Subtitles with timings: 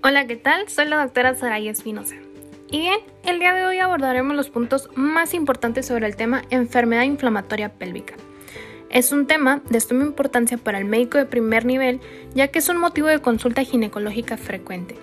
[0.00, 0.68] Hola, ¿qué tal?
[0.68, 2.14] Soy la doctora Saraya Espinosa.
[2.70, 7.02] Y bien, el día de hoy abordaremos los puntos más importantes sobre el tema enfermedad
[7.02, 8.14] inflamatoria pélvica.
[8.90, 12.00] Es un tema de suma importancia para el médico de primer nivel,
[12.32, 14.94] ya que es un motivo de consulta ginecológica frecuente.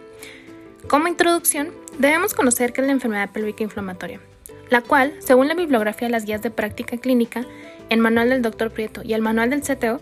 [0.87, 4.21] Como introducción, debemos conocer qué es la enfermedad pélvica inflamatoria,
[4.69, 7.45] la cual, según la bibliografía de las guías de práctica clínica,
[7.89, 8.71] el manual del Dr.
[8.71, 9.99] Prieto y el manual del CTO,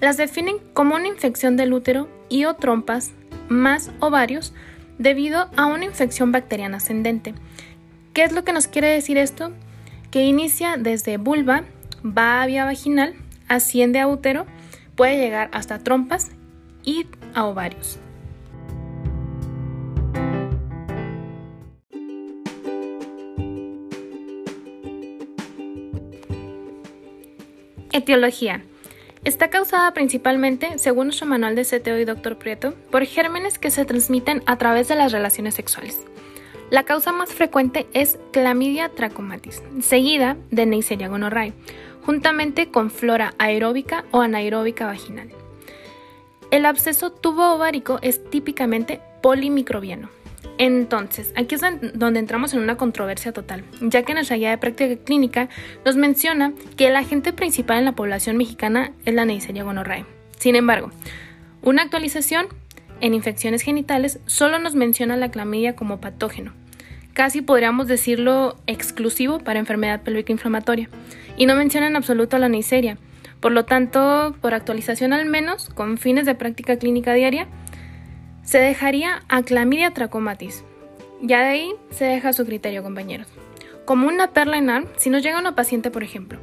[0.00, 3.12] las definen como una infección del útero y o trompas
[3.48, 4.52] más ovarios
[4.98, 7.34] debido a una infección bacteriana ascendente.
[8.12, 9.52] ¿Qué es lo que nos quiere decir esto?
[10.10, 11.64] Que inicia desde vulva,
[12.04, 13.14] va a vía vaginal,
[13.48, 14.46] asciende a útero,
[14.94, 16.30] puede llegar hasta trompas
[16.84, 17.98] y a ovarios.
[27.92, 28.62] Etiología.
[29.26, 32.38] Está causada principalmente, según nuestro manual de CTO y Dr.
[32.38, 36.00] Prieto, por gérmenes que se transmiten a través de las relaciones sexuales.
[36.70, 41.54] La causa más frecuente es Clamidia trachomatis, seguida de Neisseria gonorrhoeae,
[42.04, 45.28] juntamente con flora aeróbica o anaeróbica vaginal.
[46.52, 50.08] El absceso tubo ovárico es típicamente polimicrobiano,
[50.58, 51.62] entonces, aquí es
[51.94, 55.48] donde entramos en una controversia total, ya que nuestra guía de práctica clínica
[55.84, 60.06] nos menciona que el agente principal en la población mexicana es la Neisseria gonorrhoeae.
[60.38, 60.90] Sin embargo,
[61.62, 62.46] una actualización
[63.00, 66.52] en infecciones genitales solo nos menciona la clamidia como patógeno.
[67.12, 70.88] Casi podríamos decirlo exclusivo para enfermedad pélvica inflamatoria,
[71.36, 72.98] y no menciona en absoluto la Neisseria.
[73.40, 77.46] Por lo tanto, por actualización al menos, con fines de práctica clínica diaria,
[78.46, 80.64] se dejaría a clamidia trachomatis.
[81.20, 83.26] Ya de ahí se deja a su criterio, compañeros.
[83.84, 86.38] Como una perla en arm, si nos llega una paciente, por ejemplo,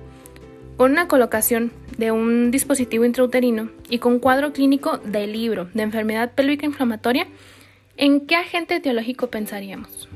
[0.77, 6.33] con una colocación de un dispositivo intrauterino y con cuadro clínico de libro de enfermedad
[6.33, 7.27] pélvica inflamatoria,
[7.95, 10.09] ¿en qué agente etiológico pensaríamos?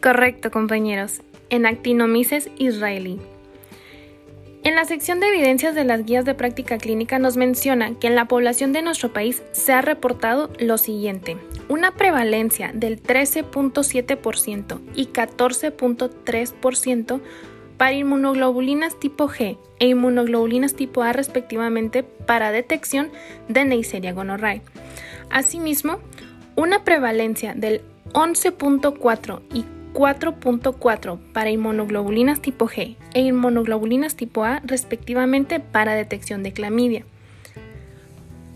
[0.00, 1.20] Correcto, compañeros
[1.50, 3.18] en Actinomyces israelí.
[4.66, 8.16] En la sección de evidencias de las guías de práctica clínica nos menciona que en
[8.16, 11.36] la población de nuestro país se ha reportado lo siguiente,
[11.68, 17.20] una prevalencia del 13.7% y 14.3%
[17.76, 23.12] para inmunoglobulinas tipo G e inmunoglobulinas tipo A respectivamente para detección
[23.48, 24.62] de Neisseria gonorrhoeae.
[25.30, 26.00] Asimismo,
[26.56, 27.82] una prevalencia del
[28.14, 29.64] 11.4 y
[29.96, 37.06] 4.4 para inmunoglobulinas tipo G e inmunoglobulinas tipo A respectivamente para detección de clamidia,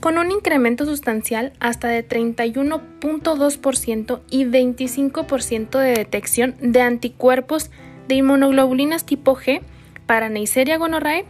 [0.01, 7.71] con un incremento sustancial hasta de 31.2% y 25% de detección de anticuerpos
[8.07, 9.63] de inmunoglobulinas tipo G
[10.05, 11.25] para Neisseria gonorrhoeae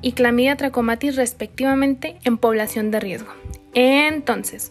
[0.00, 3.32] y Clamidia trachomatis respectivamente en población de riesgo.
[3.74, 4.70] Entonces,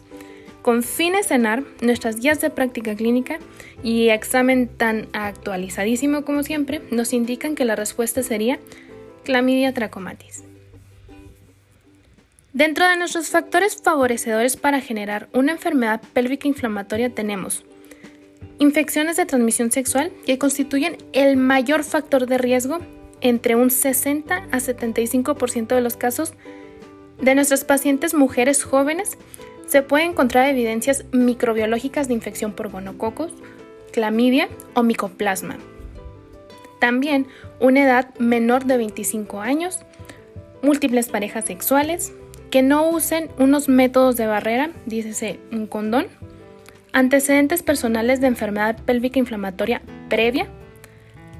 [0.65, 3.37] con fines de NAR, nuestras guías de práctica clínica
[3.83, 8.57] y examen tan actualizadísimo como siempre nos indican que la respuesta sería
[9.23, 10.43] clamidia trachomatis.
[12.51, 17.63] Dentro de nuestros factores favorecedores para generar una enfermedad pélvica inflamatoria tenemos
[18.57, 22.79] infecciones de transmisión sexual que constituyen el mayor factor de riesgo
[23.21, 26.33] entre un 60 a 75% de los casos
[27.21, 29.19] de nuestras pacientes mujeres jóvenes
[29.65, 33.31] se puede encontrar evidencias microbiológicas de infección por gonococos,
[33.91, 35.57] clamidia o micoplasma.
[36.79, 37.27] También
[37.59, 39.79] una edad menor de 25 años,
[40.61, 42.13] múltiples parejas sexuales,
[42.51, 46.07] que no usen unos métodos de barrera, dícese un condón,
[46.93, 50.47] antecedentes personales de enfermedad pélvica inflamatoria previa,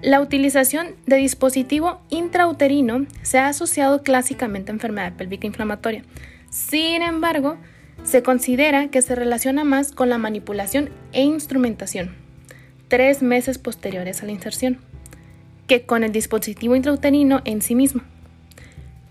[0.02, 6.04] la utilización de dispositivo intrauterino se ha asociado clásicamente a enfermedad pélvica inflamatoria.
[6.50, 7.58] Sin embargo,
[8.06, 12.16] se considera que se relaciona más con la manipulación e instrumentación,
[12.88, 14.78] tres meses posteriores a la inserción,
[15.68, 18.02] que con el dispositivo intrauterino en sí mismo.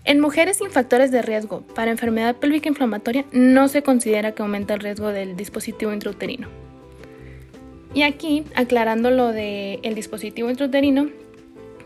[0.05, 4.73] En mujeres sin factores de riesgo para enfermedad pélvica inflamatoria no se considera que aumenta
[4.73, 6.47] el riesgo del dispositivo intrauterino.
[7.93, 11.09] Y aquí, aclarando lo del dispositivo intrauterino,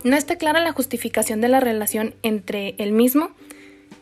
[0.04, 3.32] no está clara la justificación de la relación entre el mismo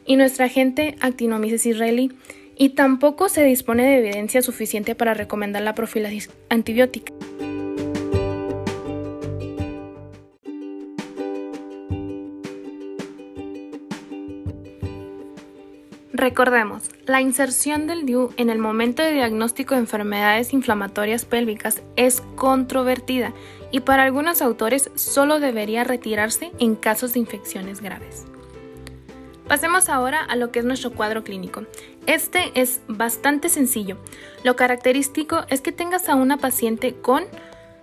[0.05, 2.11] y nuestra agente actinomyces israelí
[2.57, 7.13] y tampoco se dispone de evidencia suficiente para recomendar la profilaxis antibiótica.
[16.13, 22.21] Recordemos, la inserción del DIU en el momento de diagnóstico de enfermedades inflamatorias pélvicas es
[22.35, 23.33] controvertida
[23.71, 28.25] y para algunos autores solo debería retirarse en casos de infecciones graves.
[29.47, 31.65] Pasemos ahora a lo que es nuestro cuadro clínico.
[32.07, 33.97] Este es bastante sencillo.
[34.43, 37.25] Lo característico es que tengas a una paciente con,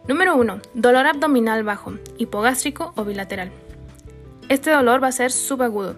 [0.09, 3.53] número 1, dolor abdominal bajo, hipogástrico o bilateral.
[4.49, 5.97] Este dolor va a ser subagudo.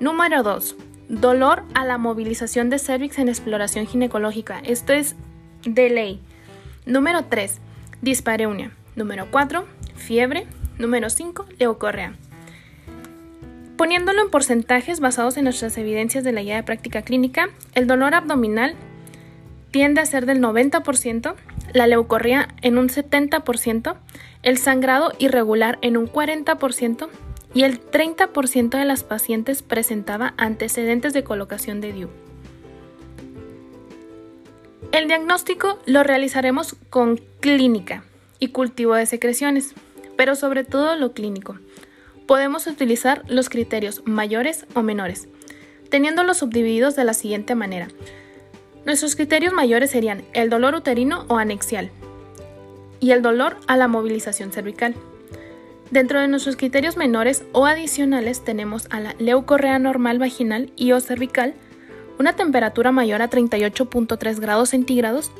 [0.00, 0.76] Número 2,
[1.08, 4.60] Dolor a la movilización de cervix en exploración ginecológica.
[4.62, 5.16] Esto es
[5.64, 6.20] de ley.
[6.84, 7.60] Número 3.
[8.02, 8.72] Dispareunia.
[8.94, 9.64] Número 4.
[9.96, 10.46] Fiebre.
[10.76, 11.46] Número 5.
[11.58, 12.12] Leucorrea.
[13.78, 18.12] Poniéndolo en porcentajes basados en nuestras evidencias de la guía de práctica clínica, el dolor
[18.12, 18.74] abdominal
[19.70, 21.36] tiende a ser del 90%,
[21.74, 23.96] la leucorrea en un 70%,
[24.42, 27.08] el sangrado irregular en un 40%,
[27.54, 32.08] y el 30% de las pacientes presentaba antecedentes de colocación de DIU.
[34.90, 38.02] El diagnóstico lo realizaremos con clínica
[38.40, 39.74] y cultivo de secreciones,
[40.16, 41.58] pero sobre todo lo clínico.
[42.28, 45.28] Podemos utilizar los criterios mayores o menores,
[45.88, 47.88] teniéndolos subdivididos de la siguiente manera.
[48.84, 51.90] Nuestros criterios mayores serían el dolor uterino o anexial
[53.00, 54.94] y el dolor a la movilización cervical.
[55.90, 61.00] Dentro de nuestros criterios menores o adicionales tenemos a la leucorrea normal vaginal y o
[61.00, 61.54] cervical,
[62.18, 65.32] una temperatura mayor a 38.3 grados centígrados,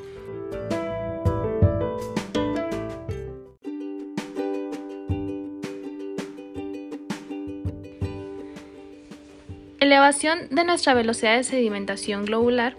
[9.98, 12.76] elevación de nuestra velocidad de sedimentación globular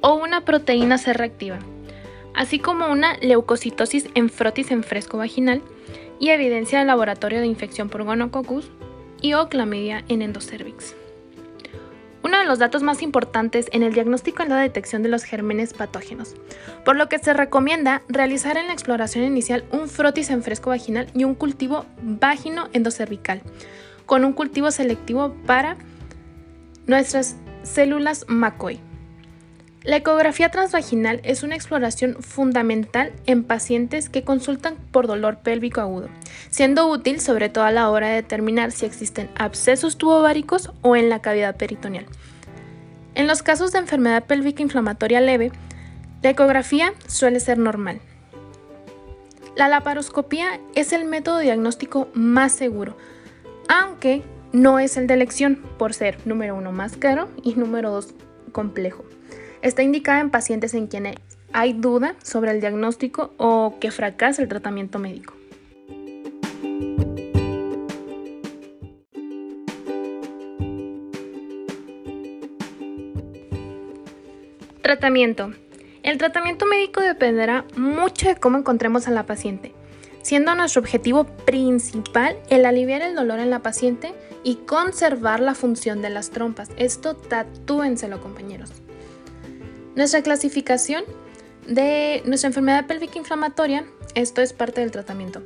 [0.00, 1.58] o una proteína C reactiva,
[2.34, 5.60] así como una leucocitosis en frotis en fresco vaginal
[6.20, 8.70] y evidencia de laboratorio de infección por gonococcus
[9.22, 10.94] y o en endocervix.
[12.22, 15.74] Uno de los datos más importantes en el diagnóstico es la detección de los gérmenes
[15.74, 16.36] patógenos,
[16.84, 21.08] por lo que se recomienda realizar en la exploración inicial un frotis en fresco vaginal
[21.12, 23.42] y un cultivo vagino endocervical,
[24.06, 25.76] con un cultivo selectivo para
[26.86, 28.80] nuestras células McCoy.
[29.84, 36.08] La ecografía transvaginal es una exploración fundamental en pacientes que consultan por dolor pélvico agudo,
[36.48, 41.10] siendo útil sobre todo a la hora de determinar si existen abscesos tubováricos o en
[41.10, 42.06] la cavidad peritoneal.
[43.14, 45.52] En los casos de enfermedad pélvica inflamatoria leve,
[46.22, 48.00] la ecografía suele ser normal.
[49.54, 52.96] La laparoscopía es el método diagnóstico más seguro,
[53.68, 54.22] aunque
[54.54, 58.14] no es el de elección por ser número uno más caro y número dos
[58.52, 59.04] complejo.
[59.62, 61.16] Está indicada en pacientes en quienes
[61.52, 65.34] hay duda sobre el diagnóstico o que fracasa el tratamiento médico.
[74.82, 75.52] Tratamiento.
[76.04, 79.72] El tratamiento médico dependerá mucho de cómo encontremos a la paciente,
[80.22, 84.12] siendo nuestro objetivo principal el aliviar el dolor en la paciente
[84.44, 86.68] y conservar la función de las trompas.
[86.76, 88.70] Esto tatúenselo, compañeros.
[89.96, 91.04] Nuestra clasificación
[91.66, 95.42] de nuestra enfermedad pélvica inflamatoria, esto es parte del tratamiento,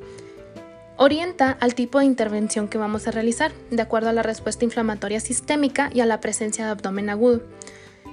[0.97, 5.21] orienta al tipo de intervención que vamos a realizar, de acuerdo a la respuesta inflamatoria
[5.21, 7.43] sistémica y a la presencia de abdomen agudo,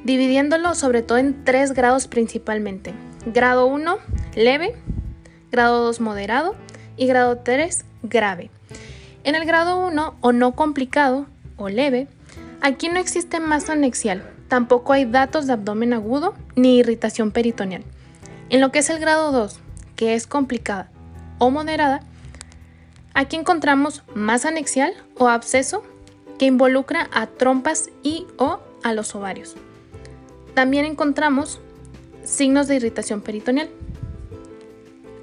[0.04, 2.94] dividiéndolo sobre todo en tres grados principalmente.
[3.26, 3.98] Grado 1,
[4.36, 4.76] leve,
[5.52, 6.56] grado 2, moderado
[6.96, 8.52] y grado 3, grave.
[9.26, 11.26] En el grado 1 o no complicado
[11.58, 12.08] o leve,
[12.62, 17.84] aquí no existe masa anexial, Tampoco hay datos de abdomen agudo ni irritación peritoneal.
[18.50, 19.60] En lo que es el grado 2,
[19.96, 20.90] que es complicada
[21.40, 22.02] o moderada,
[23.14, 25.84] aquí encontramos masa anexial o absceso
[26.38, 29.56] que involucra a trompas y o a los ovarios.
[30.54, 31.60] También encontramos
[32.24, 33.70] signos de irritación peritoneal.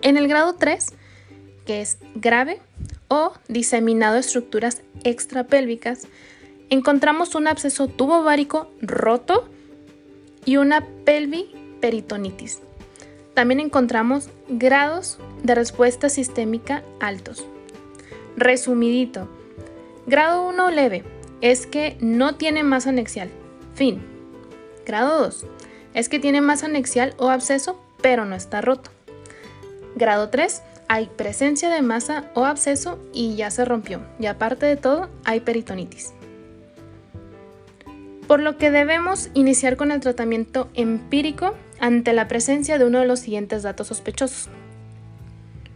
[0.02, 0.86] En el grado 3,
[1.64, 2.60] que es grave
[3.12, 6.04] o diseminado estructuras extrapélvicas,
[6.70, 9.50] encontramos un absceso tubovárico roto
[10.46, 12.60] y una pelviperitonitis.
[13.34, 17.44] También encontramos grados de respuesta sistémica altos.
[18.38, 19.28] Resumidito.
[20.06, 21.04] Grado 1 leve
[21.42, 23.28] es que no tiene masa anexial.
[23.74, 24.00] Fin.
[24.86, 25.44] Grado 2
[25.92, 28.90] es que tiene masa anexial o absceso, pero no está roto.
[29.96, 34.02] Grado 3 hay presencia de masa o absceso y ya se rompió.
[34.18, 36.12] Y aparte de todo, hay peritonitis
[38.32, 43.06] por lo que debemos iniciar con el tratamiento empírico ante la presencia de uno de
[43.06, 44.48] los siguientes datos sospechosos.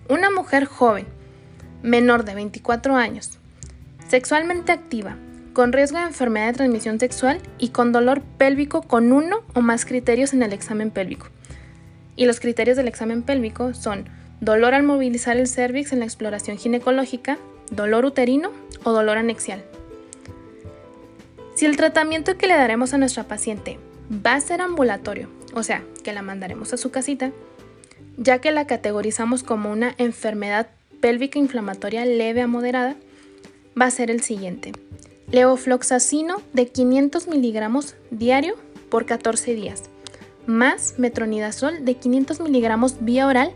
[0.08, 1.06] Una mujer joven,
[1.82, 3.38] menor de 24 años,
[4.08, 5.18] sexualmente activa,
[5.52, 9.85] con riesgo de enfermedad de transmisión sexual y con dolor pélvico con uno o más
[9.85, 11.26] criterios en el examen pélvico.
[12.16, 14.08] Y los criterios del examen pélvico son
[14.40, 17.38] dolor al movilizar el cervix en la exploración ginecológica,
[17.71, 18.50] dolor uterino
[18.85, 19.64] o dolor anexial.
[21.55, 23.78] Si el tratamiento que le daremos a nuestra paciente
[24.11, 27.33] va a ser ambulatorio, o sea, que la mandaremos a su casita,
[28.19, 30.69] ya que la categorizamos como una enfermedad
[31.00, 32.97] pélvica inflamatoria leve a moderada,
[33.81, 34.73] va a ser el siguiente.
[35.33, 38.55] Levofloxacino de 500 miligramos diario
[38.90, 39.85] por 14 días,
[40.47, 43.52] más metronidazol de 500 miligramos vía oral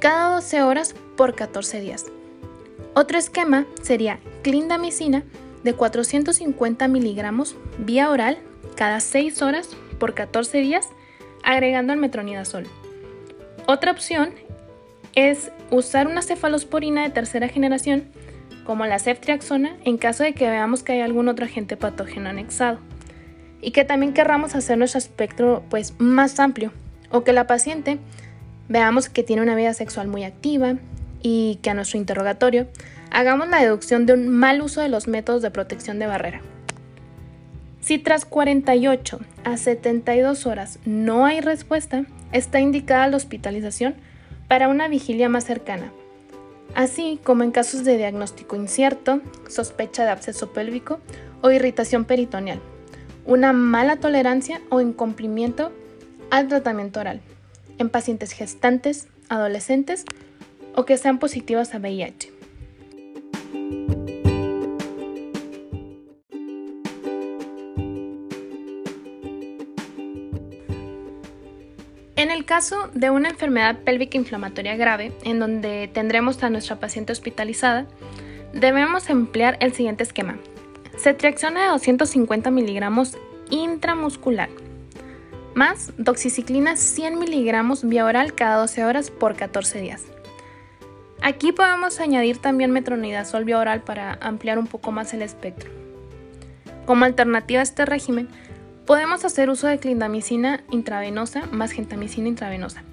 [0.00, 2.06] cada 12 horas por 14 días.
[2.94, 5.22] Otro esquema sería clindamicina
[5.64, 8.38] de 450 miligramos vía oral
[8.76, 10.86] cada 6 horas por 14 días,
[11.42, 12.66] agregando el metronidazol.
[13.66, 14.30] Otra opción
[15.14, 18.04] es usar una cefalosporina de tercera generación,
[18.64, 22.78] como la ceftriaxona, en caso de que veamos que hay algún otro agente patógeno anexado.
[23.60, 26.72] Y que también querramos hacer nuestro espectro pues, más amplio,
[27.10, 27.98] o que la paciente
[28.68, 30.76] veamos que tiene una vida sexual muy activa
[31.22, 32.66] y que a nuestro interrogatorio
[33.10, 36.40] hagamos la deducción de un mal uso de los métodos de protección de barrera.
[37.80, 43.94] Si tras 48 a 72 horas no hay respuesta, está indicada la hospitalización
[44.48, 45.92] para una vigilia más cercana,
[46.74, 50.98] así como en casos de diagnóstico incierto, sospecha de absceso pélvico
[51.42, 52.60] o irritación peritoneal,
[53.24, 55.72] una mala tolerancia o incumplimiento
[56.30, 57.20] al tratamiento oral,
[57.78, 60.04] en pacientes gestantes, adolescentes
[60.74, 62.36] o que sean positivas a VIH.
[72.16, 77.12] En el caso de una enfermedad pélvica inflamatoria grave, en donde tendremos a nuestra paciente
[77.12, 77.86] hospitalizada,
[78.54, 80.38] debemos emplear el siguiente esquema.
[80.98, 83.18] Cetriaxona de 250 miligramos
[83.50, 84.48] intramuscular,
[85.56, 90.04] más doxiciclina 100 miligramos vía oral cada 12 horas por 14 días.
[91.20, 95.70] Aquí podemos añadir también metronidazol vía oral para ampliar un poco más el espectro.
[96.84, 98.28] Como alternativa a este régimen,
[98.86, 102.84] Podemos hacer uso de clindamicina intravenosa más gentamicina intravenosa.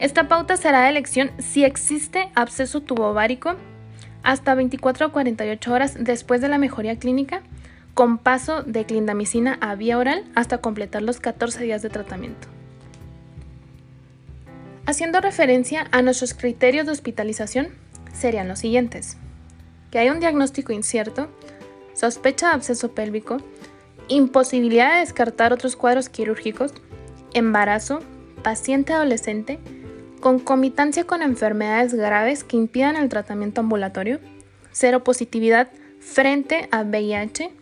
[0.00, 3.54] Esta pauta será de elección si existe absceso tubovárico
[4.22, 7.40] hasta 24 a 48 horas después de la mejoría clínica,
[7.98, 12.46] con paso de clindamicina a vía oral hasta completar los 14 días de tratamiento.
[14.86, 17.70] Haciendo referencia a nuestros criterios de hospitalización,
[18.12, 19.16] serían los siguientes.
[19.90, 21.28] Que hay un diagnóstico incierto,
[21.92, 23.38] sospecha de absceso pélvico,
[24.06, 26.74] imposibilidad de descartar otros cuadros quirúrgicos,
[27.34, 27.98] embarazo,
[28.44, 29.58] paciente adolescente,
[30.20, 34.20] concomitancia con enfermedades graves que impidan el tratamiento ambulatorio,
[34.70, 37.57] seropositividad frente a VIH,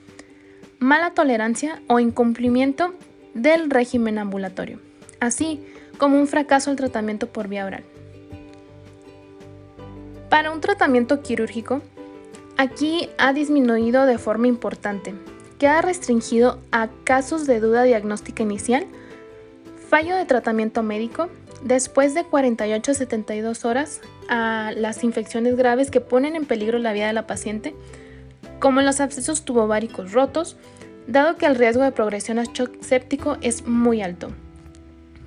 [0.79, 2.95] mala tolerancia o incumplimiento
[3.35, 4.81] del régimen ambulatorio,
[5.21, 5.61] así
[5.99, 7.85] como un fracaso al tratamiento por vía oral.
[10.29, 11.81] Para un tratamiento quirúrgico,
[12.57, 15.15] aquí ha disminuido de forma importante
[15.59, 18.87] queda restringido a casos de duda diagnóstica inicial,
[19.89, 21.29] fallo de tratamiento médico,
[21.63, 26.93] después de 48 a 72 horas a las infecciones graves que ponen en peligro la
[26.93, 27.75] vida de la paciente,
[28.59, 30.57] como los abscesos tubováricos rotos,
[31.07, 34.31] dado que el riesgo de progresión a shock séptico es muy alto.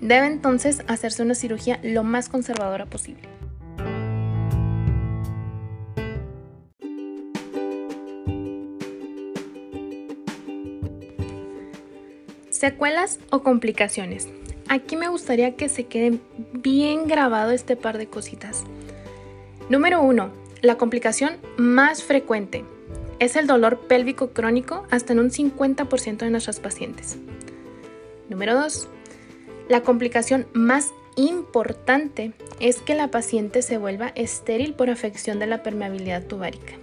[0.02, 3.24] Debe entonces hacerse una cirugía lo más conservadora posible.
[12.50, 14.28] Secuelas o complicaciones.
[14.68, 16.20] Aquí me gustaría que se quede
[16.54, 18.66] bien grabado este par de cositas.
[19.70, 20.30] Número 1.
[20.62, 22.66] La complicación más frecuente
[23.20, 27.18] es el dolor pélvico crónico hasta en un 50% de nuestras pacientes.
[28.30, 28.88] Número 2.
[29.68, 35.64] La complicación más importante es que la paciente se vuelva estéril por afección de la
[35.64, 36.74] permeabilidad tubárica.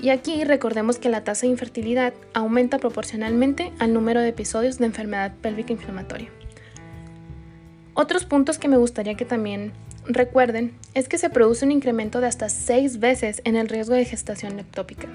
[0.00, 4.86] Y aquí recordemos que la tasa de infertilidad aumenta proporcionalmente al número de episodios de
[4.86, 6.28] enfermedad pélvica inflamatoria.
[7.94, 9.72] Otros puntos que me gustaría que también
[10.06, 14.04] recuerden es que se produce un incremento de hasta 6 veces en el riesgo de
[14.04, 15.08] gestación ectópica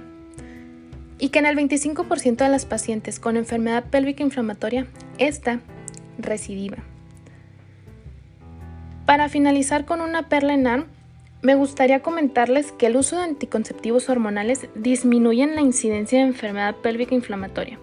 [1.19, 5.59] y que en el 25% de las pacientes con enfermedad pélvica inflamatoria, esta
[6.17, 6.77] recidiva.
[9.05, 10.85] Para finalizar con una perla en ARM,
[11.41, 17.15] me gustaría comentarles que el uso de anticonceptivos hormonales disminuye la incidencia de enfermedad pélvica
[17.15, 17.79] inflamatoria.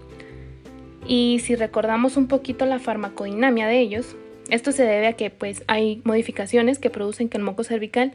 [1.07, 4.17] Y si recordamos un poquito la farmacodinamia de ellos,
[4.49, 8.13] esto se debe a que pues, hay modificaciones que producen que el moco cervical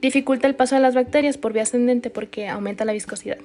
[0.00, 3.38] dificulta el paso de las bacterias por vía ascendente porque aumenta la viscosidad.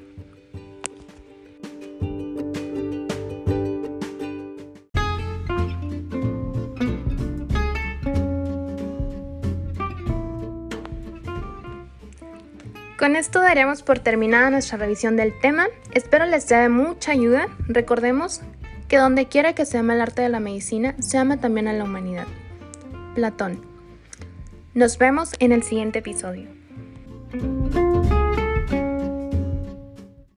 [12.98, 15.68] Con esto daremos por terminada nuestra revisión del tema.
[15.94, 17.48] Espero les sea de mucha ayuda.
[17.68, 18.42] Recordemos
[18.88, 21.74] que donde quiera que se ama el arte de la medicina, se ama también a
[21.74, 22.28] la humanidad.
[23.16, 23.62] Platón.
[24.74, 26.57] Nos vemos en el siguiente episodio.